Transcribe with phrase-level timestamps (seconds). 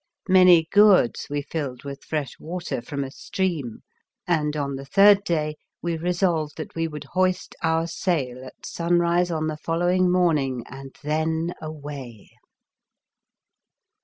[0.29, 3.83] Many gourds we filled with fresh water from a stream,
[4.25, 9.29] and, on the third day, we resolved that we would hoist our sail at sunrise
[9.29, 12.31] on the following morning and then away.